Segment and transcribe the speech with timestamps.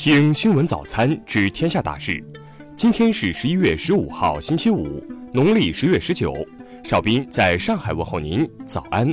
[0.00, 2.24] 听新闻早餐知天下大事。
[2.76, 6.32] 今天是十一月十五号，星期五，农历十月十九。
[6.84, 9.12] 邵斌在上海问候您，早安。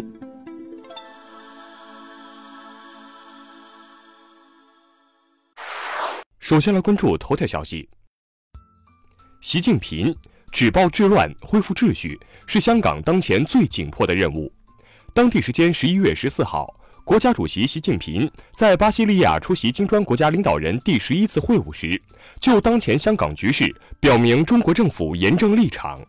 [6.37, 7.89] 首先来关注头条消息：
[9.41, 10.15] 习近平
[10.51, 12.15] 止暴制乱、恢复秩序
[12.45, 14.53] 是香港当前最紧迫的任务。
[15.15, 16.74] 当地时间十一月十四号。
[17.05, 22.01] 国家主席习近平在巴西利亚出席金砖国家领导人第十一次会晤时，
[22.41, 26.01] 就当前香港局势表明中国政府严正立场。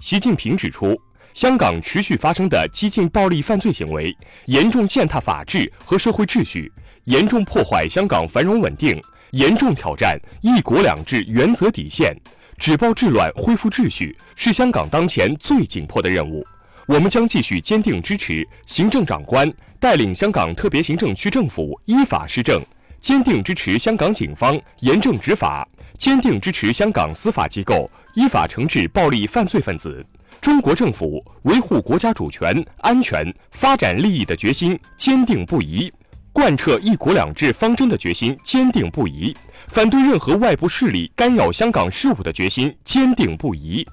[0.00, 0.94] 习近平指出，
[1.32, 6.70] 香港持续发生的激进暴力犯罪行为，严重践踏法治和社会秩序，
[7.04, 12.14] 严重破坏香港繁荣稳定，严重挑战“一国两制”原则底线。
[12.58, 16.46] 止暴制乱、恢复秩序是香港当前最紧迫的任务。
[16.86, 22.62] 我们将继续坚定支持行政长官带领香港特别行政区政府依法施政，
[23.00, 25.66] 坚定支持香港警方严正执法，
[25.98, 30.04] 坚定支持香港司法机构依法惩治暴力犯罪分子。
[30.42, 35.90] 中国政府维护国家主权、安全、发展利益的决心坚定不移，
[36.34, 39.34] 贯彻“一国两制”方针的决心坚定不移，
[39.68, 43.86] 反对任何外部势力干扰香港事务的决心坚定不移。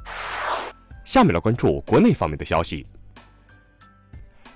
[1.12, 2.88] 下面来关注国内方面的消息。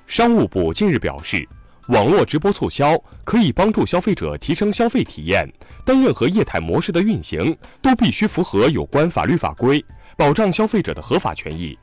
[0.07, 1.45] 商务部近日表示，
[1.89, 5.45] 网络直播促销可以帮助消费者提升消费体验，
[5.83, 9.83] 但任何业态模式的运行都必须符合有关法律法规，
[10.15, 11.77] 保障消费者的合法权益。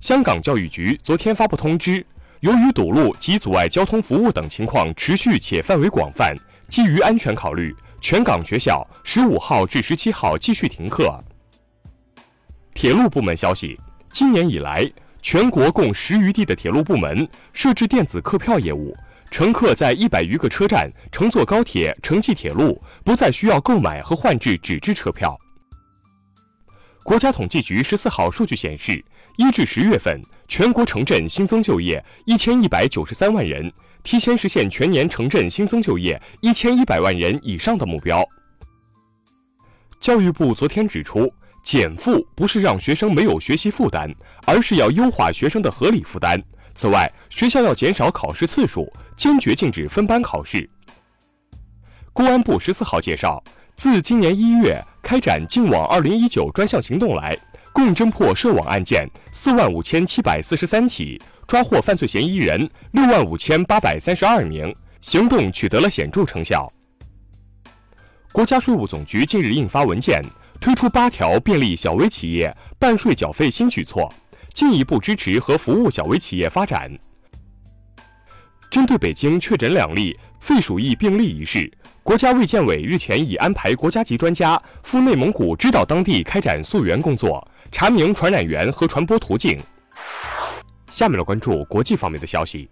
[0.00, 2.06] 香港教育局昨天发布通知，
[2.38, 6.36] 由于堵路及阻碍交通服务等情况持续且范围广泛，
[6.68, 11.18] 基于安全考虑，全港学校十五号至十七号继续停课。
[12.82, 13.78] 铁路部门消息，
[14.10, 14.84] 今年以来，
[15.22, 18.92] 全国共十余地的铁路部门设置电子客票业务，
[19.30, 25.38] 乘客在一百余个车站乘坐高铁、城际铁路，不再需要购买和换制纸质车票。
[27.04, 29.00] 国家统计局十四号数据显示，
[29.36, 38.28] 一至十月份，全国城镇新增就业一千一百九十三万人，提前实现全年城镇新增就业一千一百万人以上的目标。
[40.00, 41.32] 教育部昨天指出。
[41.62, 44.12] 减负不是让学生没有学习负担，
[44.44, 46.42] 而是要优化学生的合理负担。
[46.74, 50.68] 此外，学校要减少考试次数，坚决禁止分班考试。
[52.12, 53.42] 公安部十四号介绍，
[53.76, 57.36] 自今年一月开展“净网二零一九”专项行动来，
[57.72, 66.70] 共侦破涉网案件四万五千七百四十三起，抓获犯罪嫌疑人六万五千八百三十二名，行动取得了显著成效。
[68.32, 70.22] 国家税务总局近日印发文件。
[70.62, 74.08] 推出八条便利小微企业办税缴费新举措，
[74.54, 76.96] 进一步支持和服务小微企业发展。
[78.70, 81.68] 针对北京确诊两例肺鼠疫病例一事，
[82.04, 89.60] 国家卫健委日前已安排国家级专家赴内蒙古指导当地开展溯源工作，查明传染源和传播途径。
[90.92, 92.70] 下面来关注国际方面的消息。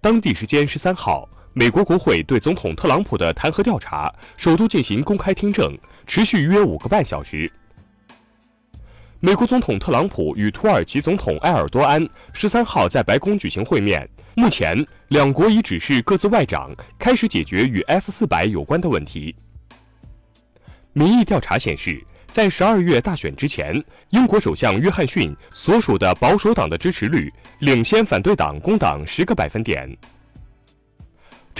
[0.00, 1.28] 当地时间十三号。
[1.54, 5.76] 美国国会对总统特朗普的弹劾调查首度进行公开听证，
[6.06, 7.50] 持续约五个半小时。
[9.20, 19.36] 美国总统特朗普与土耳其总统埃尔多安十三号在白宫举行会面，目前两国已指示各自外长开始解决与 S 四百有关的问题。
[20.94, 29.94] 民意调查显示，在十二月大选之前，英国首相约翰逊所属的保守党的支持率领先反对党工党十个百分点。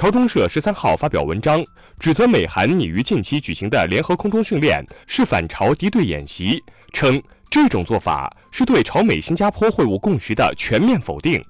[0.03, 1.65] 朝中社十三号发表文章，
[2.01, 6.61] 指责美韩拟于近期举行的联合空中训练是反朝敌对演习，
[6.93, 11.41] 称这种做法是对朝美新加坡会晤共识的全面否定。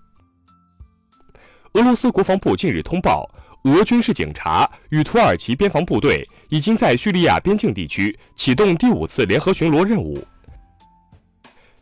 [1.73, 3.27] 俄罗斯国防部近日通报，
[3.65, 10.23] 俄军事警察与土耳其边防部队已经在叙利亚边境地区启动第五次联合巡逻任务。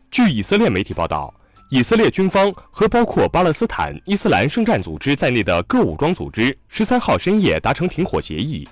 [0.09, 1.34] 据以色列媒体报道。
[1.72, 8.68] 以色列军方和包括巴勒斯坦伊斯兰圣战组织在内的各武装组织，十三号深夜达成停火协议。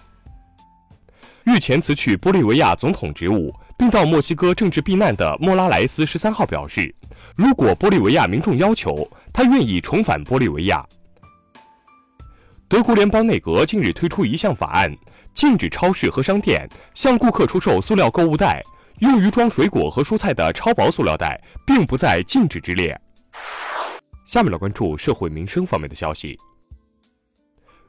[1.45, 6.93] 日前辞去玻利维亚总统职务并到墨西哥政治避难的莫拉莱斯，十三号表示，
[7.37, 10.85] 如果玻利维亚民众要求，他愿意重返玻利维亚。
[12.67, 14.93] 德国联邦内阁近日推出一项法案，
[15.33, 18.61] 禁止超市和商店向顾客出售塑料购物袋。
[19.01, 22.99] 用于装水果和蔬菜的超薄塑料袋并不在禁止之列。
[24.25, 26.39] 下面来关注社会民生方面的消息。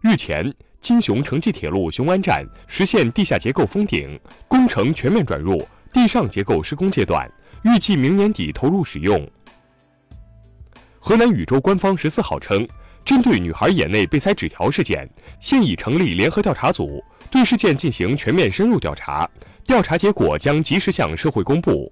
[0.01, 7.29] 日前，金雄城际铁路雄安站实现地下结构封顶，工程全面转入地上结构施工阶段，
[7.63, 9.29] 预计明年底投入使用。
[10.99, 12.65] 河南禹州官方十四号称，
[13.09, 15.09] 针对女孩眼内被塞纸条事件，
[15.39, 19.27] 现已成立联合调查组，对事件进行全面深入调查，
[19.65, 21.91] 调查结果将及时向社会公布。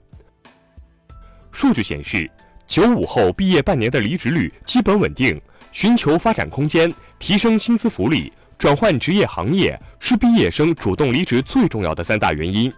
[1.52, 2.30] 数据显示，
[2.68, 5.42] 九五后毕业半年的离职率基本稳定，
[5.72, 12.72] 寻求发展空间、提升薪资福利、转换职业行业是毕业生主动离职最重要的三大原因。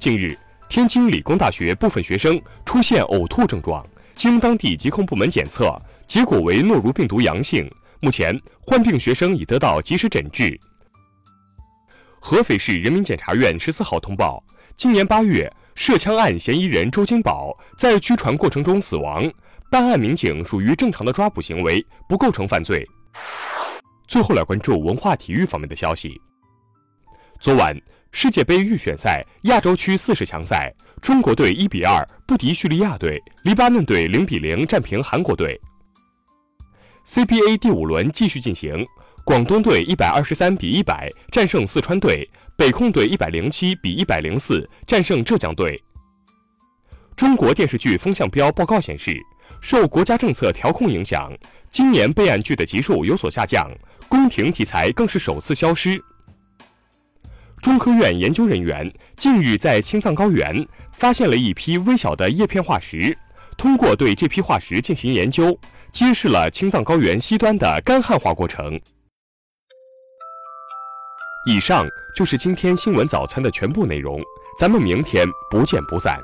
[0.00, 0.36] 近日，
[0.68, 7.70] 天津理工大学部分学生出现呕吐症状，经当地疾控部门检测，结果为诺如病毒阳性。
[8.00, 10.58] 目前，患病学生已得到及时诊治。
[12.20, 14.42] 合肥市人民检察院十四号通报，
[14.76, 15.52] 今年八月。
[15.74, 19.26] 涉枪案嫌疑人周金宝在拘传过程中死亡，
[19.70, 22.86] 办案民警属于正常的抓捕行为，不构成犯罪。
[24.06, 26.20] 最后来关注文化体育方面的消息。
[27.40, 27.74] 昨晚
[28.14, 35.58] 世界杯预选赛亚洲区四十强赛，中国队一比二不敌叙利亚队，黎巴嫩队零比零战平韩国队。
[37.06, 38.86] CBA 第五轮继续进行。
[39.24, 45.82] 广东队一百二十三比一百战胜四川队，北控队一百零七比一百零四战胜浙江队。
[47.16, 49.16] 中国电视剧风向标报告显示，
[49.60, 51.32] 受国家政策调控影响，
[51.70, 53.70] 今年备案剧的集数有所下降，
[54.08, 56.02] 宫廷题材更是首次消失。
[57.62, 63.16] 中科院研究人员近日在青藏高原发现了一批微小的叶片化石，
[63.56, 65.56] 通过对这批化石进行研究，
[65.92, 68.78] 揭示了青藏高原西端的干旱化过程。
[71.46, 71.86] 以上
[72.16, 74.20] 就是今天新闻早餐的全部内容，
[74.58, 76.18] 咱们明天不见不散。